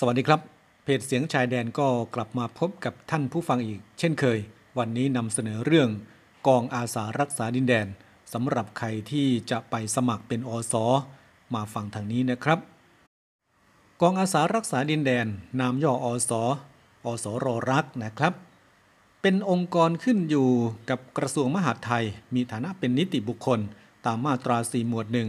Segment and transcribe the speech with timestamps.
[0.00, 0.40] สวัสดีครับ
[0.84, 4.38] เพจเสียงชายแดนก็กลับมาพบกับท่านผู้ฟังอีก เช่นเคย
[4.78, 5.88] วันนี้นำเสนอเรื่อง
[6.46, 7.86] กองอาสารักษาดินแดน
[8.32, 10.84] สำหรับใครที่จะไปสมัครเป็นอสอ
[11.54, 12.58] มาฟังทางนี้นะครับ
[14.00, 15.26] กองอาสารักษาดินแดน
[15.60, 16.42] นามย่ออสอ
[17.04, 18.34] อสอรอรักนะครับ
[19.22, 20.48] เป็นองค์กรขึ้นอยู่
[20.90, 22.04] กับกระทรวงมหาดไทย
[22.34, 23.60] มีฐานะเป็นนิติบุคคล
[24.06, 25.28] ตามมาตรา 4 หมวดหนึ่ง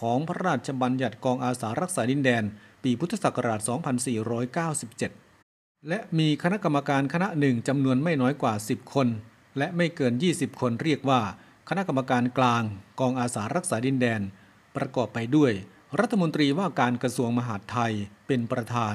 [0.00, 2.44] ของพระราชบัญญัติกองอาสารักษาดินแดน
[2.82, 3.60] ปีพุทธศักราช
[4.94, 9.08] 2497 และมีคณะกรรมการคณะหนึ่งจำนวนไม่น้อยกว่า 10 คน
[9.58, 11.20] และไม่เกิน 20 คนเรียกว่า
[11.68, 12.62] คณะกรรมการกลาง
[13.00, 14.20] กองอาสารักษาดินแดน
[14.76, 15.52] ประกอบไปด้วย
[16.00, 17.92] รัฐมนตรีว่าการกระทรวงมหาดไทย
[18.26, 18.94] เป็นประธาน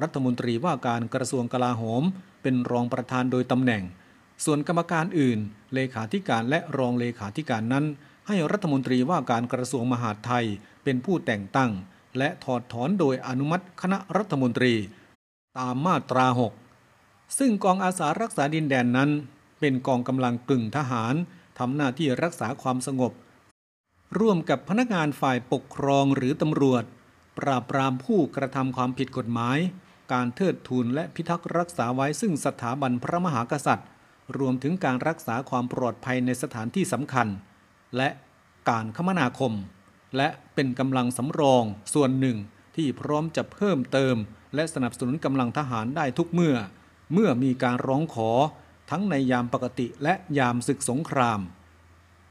[0.00, 2.02] รัฐมนตรีว่าการกระทรวงกลาโหม
[2.42, 3.82] เป็นรองประธานโดยตำแหน่ง
[4.44, 5.38] ส่วนกรรมการอื่น
[5.74, 7.84] เลขาธิการและรองเลขาธิการนั้น
[8.28, 10.46] ให้รัฐมนตรีว่าการกระทรวงมหาดไทย
[10.84, 11.70] เป็นผู้แต่งตั้ง
[12.18, 14.74] และถอดถอนโดยอนุมัติคณะรัฐมนตรี
[15.58, 16.26] ตามมาตรา
[16.80, 19.10] 6 ซึ่งกองอาสารักษาดินแดนนั้น
[19.60, 21.14] เป็นกองกำลังกึ่งทหาร
[21.58, 23.12] ทำหน้าที่รักษาความสงบ
[24.18, 26.84] ร่วมกับพนักงานฝ่ายปกครองหรือตำรวจ
[27.38, 29.58] ปราบปรามผู้กระทำความผิดกฎหมาย
[30.12, 33.88] การเทิดทูนและพิทักษ์รักษาไว้ซึ่งสถาบันพระมหากษัตริย์
[34.38, 37.28] รวมถึงการรักษาความปลอดภัยในสถานที่สำคัญ
[37.96, 38.08] และ
[38.68, 39.52] การคมนาคม
[40.16, 42.38] และเป็นกำลังสำรองส่วนหนึ่ง
[42.76, 44.16] ที่พร้อมจะเพิ่มเติม
[44.54, 46.56] และสนับสนุนกำลังทหารได้ทุกเมื่อ
[47.12, 48.30] เมื่อมีการร้องขอ
[48.90, 51.40] ทั้งในยามปกติและยามศึกสงคราม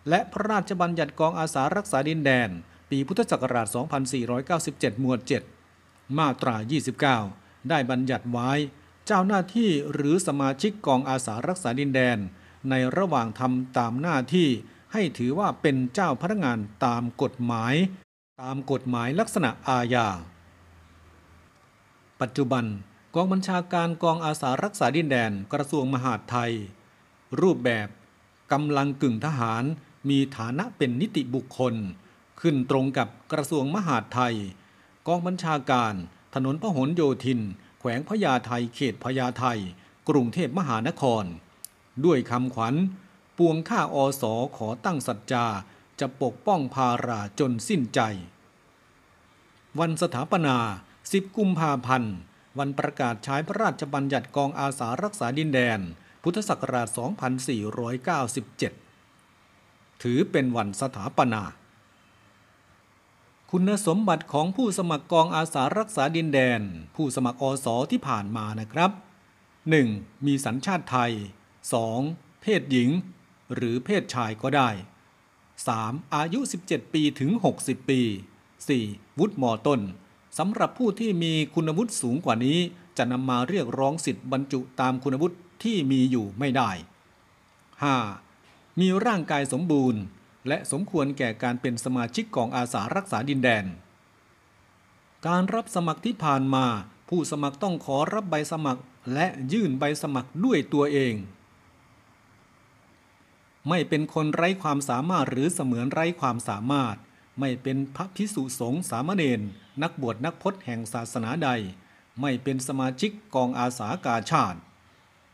[0.09, 2.49] และพระราชบัญญัติกองอาสารักษาดินแดน
[2.89, 3.67] ปีพุทธศักราช
[4.33, 5.19] 2497 หมวด
[5.69, 6.55] 7 มาตรา
[7.11, 8.51] 29 ได้บัญญัติไว้
[9.05, 12.17] เจ้าหน้าที่หรือสมาชิกกองอาสารักษาดินแดน
[12.69, 14.49] ในระหว่างทำตามหน้าที่
[14.93, 17.75] ให้ถือว่าเป็นเจ้าพนักงานตามกฎหมาย
[18.41, 20.07] ตามกฎหมายลักษณะอาญา
[22.21, 22.65] ปัจจุบัน
[23.15, 26.53] กองบัญชาการกองอาสารักษาดินแดนกระทรวงมหาดไทย
[27.41, 27.87] รูปแบบ
[28.51, 29.63] กำลังกึ่งทหาร
[30.09, 31.75] มีฐานะเป็นนิติบุคคล
[32.41, 34.35] ขึ้นตรงกับกระทรวงมหาดไทย
[35.07, 35.93] กองบัญชาการ
[36.35, 37.39] ถนนพหลโยธิน
[37.79, 39.45] แขวงพญาไทเขตพญาไท
[40.09, 41.23] กรุงเทพมหานคร
[42.05, 42.75] ด้วยคำขวัญ
[43.47, 45.45] วงข้าอสอขอตั้งสัจจา
[45.99, 47.99] จะปกป้องภาราจนสิ้นใจ
[49.79, 50.57] วันสถาปนา
[51.01, 52.15] 10 กุมภาพันธ์
[52.59, 55.79] วันประกาศใช้พระราชบัญญัติกองอาสารักษาดินแดน
[56.23, 56.87] พุทธศักราช
[59.01, 61.43] 2497 ถือเป็นวันสถาปนา
[63.51, 66.61] คุณสมบัติของผู้สมัครกองอาสารักษาดินแดน
[66.95, 68.91] ผู้สมัครอสอที่ผ่านมานะครับ
[69.59, 70.25] 1.
[70.25, 71.11] มีสัญชาติไทย
[71.77, 72.41] 2.
[72.41, 72.89] เพศหญิง
[73.53, 74.69] หรือเพศชายก็ได้
[75.41, 76.13] 3.
[76.15, 77.31] อายุ 17 ปีถึง
[77.61, 78.01] 60 ปี
[78.59, 79.19] 4.
[79.19, 79.79] วุฒิมต้น
[80.37, 82.59] สำหรับผู้ที่มีคุณวุฒิสูงกว่านี้
[82.97, 86.71] จะนำมาเรียกร้องสิทธิ์บรรจุตามคุณวุฒิที่มีอยู่ไม่ได้
[87.95, 88.79] 5.
[88.79, 90.01] มีร่างกายสมบูรณ์
[90.47, 93.65] และสมควรแก่การเป็นสมาชิกกองอาสารักษาดินแดน
[95.27, 96.65] การรับสมัครที่ผ่านมา
[97.09, 98.81] ผู้สมัครต้องขอรับใบสมัคร
[99.13, 101.13] และยื่นใบสมัครด้วยตัวเอง
[103.69, 106.95] ไม่เป็นคนไร้ความสามารถหรือเสมือนไร้ความสามารถ
[107.39, 109.41] ไม่เป็นพระพิสุสงฆ์สามเณร
[109.81, 111.49] นักบวชนักพจน์แห่งศาสนาใด
[112.21, 114.59] ไม่เป็นสมาชิกกองอาสากาชาติ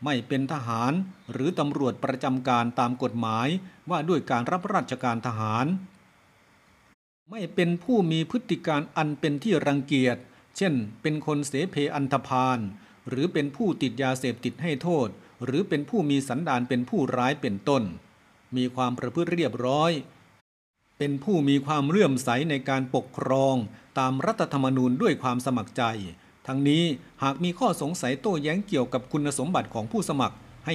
[0.04, 0.92] ไม่เป็นทหาร
[1.32, 3.48] หรือตำรวจประจำการตามกฎหมาย
[3.90, 5.66] ว่าด้วยการรับราชการทหาร
[7.30, 10.16] ไม่เป็นผู้มีพฤติการอันเป็นที่รังเกียจ
[10.56, 12.58] เช่น เป็นคนเสเพอันธพาล
[13.08, 15.08] หรือเป็นผู้ติดยาเสพติดให้โทษ
[15.44, 17.82] หรือเป็นผู้มีสันดานเป็นผู้ร้ายเป็นต้น
[18.56, 19.92] มีความประพฤติเรียบร้อย
[20.98, 23.54] เป็นผู้มีความเลื่อมใสในการปกครอง
[23.98, 25.82] ตามรัฐธรรมนูญด้วยความสมัครใจ
[26.46, 26.84] ทั้งนี้
[27.22, 30.36] หากมีข้อสงสัยโต้แย้งเกี่ยวกับคุณสมบัติของผู้สมัคร
[30.66, 30.74] ให้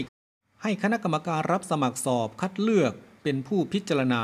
[0.61, 4.23] ให้คณะกรรมการรับสมัครสอบคัดเลือกเป็นผู้พิจารณา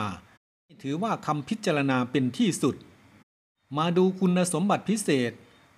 [0.81, 2.75] ถือว่าคำพิจารณาเป็นที่สุด
[3.77, 5.31] มาดูคุณสมบัติพิเศษ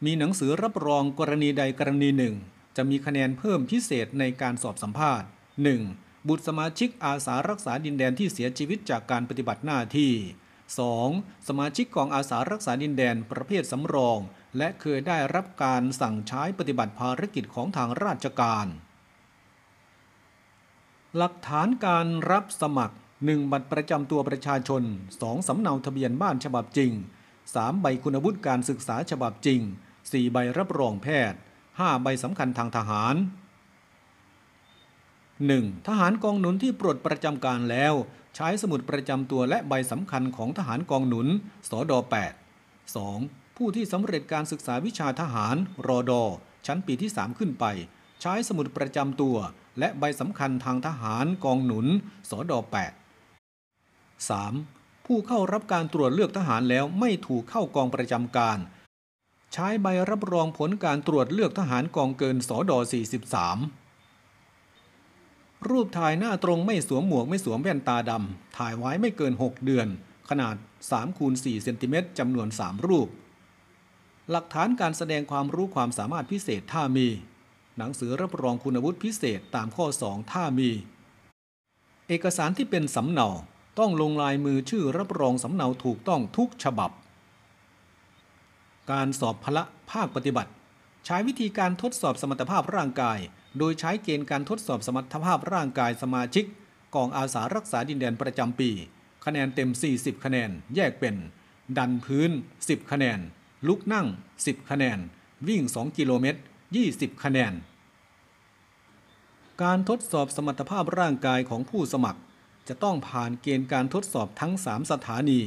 [0.05, 2.35] มีหนังสือรับรองกรณีใดกรณีหนึ่ง
[2.75, 5.27] จะมีคะแนนเพิ่มพิเศษในการสอบสัมภาษณ์
[5.69, 6.10] 1.
[6.27, 10.13] บุตรสมาชิกอาสารักษาดินแดนที่เสียชีวิตจากการปฏิบัติหน้าที่
[10.79, 11.47] 2.
[11.47, 14.19] สมาชิกกองอาสารักษาดินแดนประเภทสำรอง
[14.57, 18.67] และเคยได้รับการสั่งใช้ปฏิบัติภารกิจของทางราชการ
[21.17, 23.51] หลักฐานการรับสมัคร 1.
[23.51, 24.83] บัตรประจำตัวประชาชน
[25.15, 25.47] 2.
[25.47, 26.91] สำเนาทะเบียนบ้านฉบับจริง
[27.37, 27.81] 3.
[27.81, 29.61] ใบคุณวุฒิการศึกษาฉบับจริง
[30.01, 30.33] 4.
[30.33, 31.39] ใบรับรองแพทย์
[31.69, 32.03] 5.
[32.03, 33.15] ใบสำคัญทางทหาร
[35.49, 35.87] 1.
[35.87, 37.93] ทหารกองหนุนที่ปลดประจำการแล้ว
[38.35, 41.27] ใช้สมุดประจำตัวและใบสำคัญของทหารกองหนุน
[41.69, 41.93] สด
[42.53, 43.57] 8 2.
[43.57, 45.55] ผู้ที่สำเร็จการศึกษาวิชาทหาร
[45.87, 46.23] รอดอ
[46.65, 47.65] ชั้นปีที่ 3 ขึ้นไป
[48.21, 49.37] ใช้สมุดประจำตัว
[49.79, 51.87] และใบสำคัญทางทหารกองหนุน
[52.29, 52.59] สอดอ
[53.45, 55.05] 8 3.
[55.05, 58.59] ผู้เข้ารับการตรวจเลือกทหารแล้วไม่ถูกเข้ากองประจำการ
[59.53, 62.77] ใช้ใบรับรองผลการตรวจเลือกทหารกองเกินสอดอ
[63.31, 63.80] 43
[65.69, 69.87] รูปถ่ายหน้าตรงไม่สวมหมวกไม่สวมแว่นตาดำ ถ่ายไว้ไม่เกิน 6 เดือน
[70.29, 70.55] ขนาด
[70.87, 73.07] 3คูณ4เซนติเมตรจำนวน 3 รูป
[74.31, 77.07] หลักฐานการแสดงความรู้ความสามารถพิเศษถ้ามี
[77.77, 80.69] หนังสือรับรองคุณวุฒิพิเศษตามข้อ 2 ถ้ามี
[82.07, 83.29] เอกสารที่เป็นสำเนา
[83.79, 86.91] ต้องลงลายมือชื่อรับรองสำเนาถูกต้องทุกฉบับ
[88.91, 90.51] การสอบพละภาคปฏิบัติ
[91.05, 93.19] ใช้วิธีการทดสอบสมรรถภาพร่างกาย
[93.57, 96.45] โดยใช้เกณฑ์การทดสอบสมรรถภาพร่างกายสมาชิก
[96.95, 98.69] กองอาสารักษาดินแดนประจำปี
[99.25, 101.15] คะแนนเต็ม 40 คะแนน แยกเป็น
[101.77, 102.31] ดันพื้น
[102.61, 103.19] 10 คะแนน
[103.67, 104.07] ลุกนั่ง
[104.39, 104.99] 10 คะแนน
[105.47, 106.39] วิ่ง 2 กิโลเมตร
[106.81, 107.53] 20 คะแนน
[109.63, 112.19] การทดสอบสมรรถภาพร่างกายของผู้สมัคร
[112.67, 115.39] จะต้องผ่านเกณฑ์การทดสอบทั้ง 3 สถานี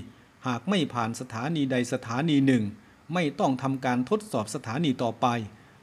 [0.46, 2.64] หากไม่ผ่านสถานีใดสถานีหนึ่ง
[3.14, 5.26] ไม่ต้องทำการทดสอบสถานีต่อไป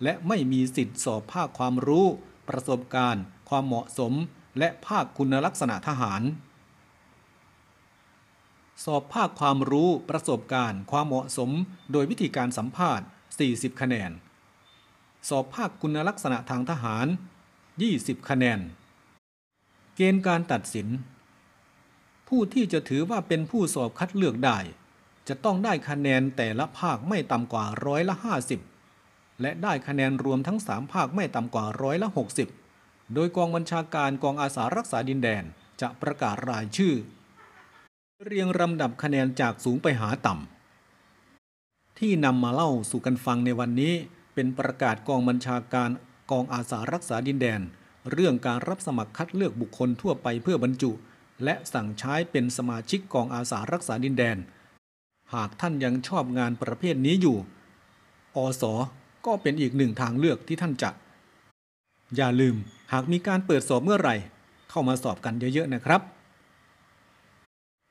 [0.04, 2.06] และไม่มีสิทธิสอบภาคความรู้
[2.50, 4.14] ประสบการณ์ ความเหมาะสม
[4.60, 6.22] และภาคคุณลักษณะทหาร
[8.86, 11.52] สอบภาคความรู้ ประสบการณ์ ความเหมาะสม
[11.92, 13.06] โดยวิธีการสัมภาษณ์
[13.44, 14.12] 40 คะแนน
[15.30, 17.08] สอบภาคคุณลักษณะทางทหาร
[17.68, 18.60] 20 คะแนน
[19.96, 20.88] เกณฑ์การตัดสิน
[22.28, 24.60] ผู้ที่จะถือว่าเป็นผู้สอบคัดเลือกได้
[25.28, 28.71] จะต้องได้คะแนนแต่ละภาคไม่ต่ำกว่าร้อยละ 50
[29.42, 32.10] และได้คะแนนรวมทั้ง 3 ภาคไม่ต่ำกว่าร้อยละ
[32.62, 35.44] 60 โดยกองบัญชาการกองอาสารักษาดินแดน
[35.82, 36.94] จะประกาศรายชื่อ
[38.24, 43.94] เรียงลำดับคะแนนจากสูงไปหาต่ำ ที่นำมาเล่าสู่กันฟังในวันนี้
[44.34, 45.90] เป็นประกาศกองบัญชาการ
[46.32, 47.62] กองอาสารักษาดินแดน
[48.12, 50.92] เรื่องการรับสมัครคัดเลือกบุคคลทั่วไปเพื่อบรรจุ
[51.44, 54.38] และสั่งใช้เป็นสมาชิกกองอาสารักษาดินแดน
[55.34, 57.38] หากท่านยังชอบงานประเภทนี้อยู่
[58.36, 58.64] อส
[59.26, 60.90] ก็เป็นอีกหนึ่งทางเลือกที่ท่านจะ
[62.16, 62.56] อย่าลืม
[62.94, 64.16] หากมีการเปิดสอบเมื่อไหร่
[64.70, 66.02] เข้ามาสอบกันเยอะๆนะครับ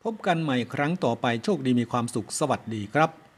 [0.04, 3.29] พบกันใหม่ครั้งต่อไปโชคดีมีความสุขสวัสดีครับ